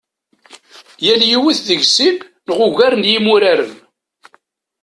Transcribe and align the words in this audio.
Tal 1.03 1.21
yiwet 1.29 1.59
deg-s 1.67 1.89
sin 1.95 2.17
neɣ 2.47 2.57
ugar 2.65 2.93
n 2.97 3.03
yimuraren. 3.11 3.75